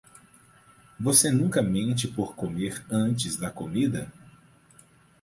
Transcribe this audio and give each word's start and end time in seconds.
Você 0.99 1.29
nunca 1.29 1.61
mente 1.61 2.07
por 2.07 2.33
comer 2.33 2.83
antes 2.89 3.35
da 3.37 3.51
comida? 3.51 4.11